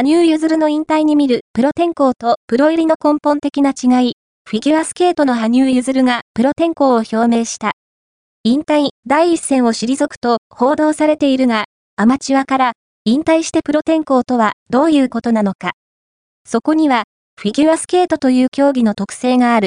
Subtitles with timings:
[0.00, 4.12] 羽生結弦の引退に見るプロ転向とプロ入りの根本的な違い、
[4.48, 7.72] フィギュアスケートの羽生結弦がプロ転向を表明した。
[8.44, 11.64] 引退、第一線を退くと報道されているが、
[11.96, 12.72] アマチュアから
[13.06, 15.72] 引退してプロ転向とはどういうことなのか。
[16.46, 17.02] そこには、
[17.36, 19.66] フィギュアスケートという競技の特性がある。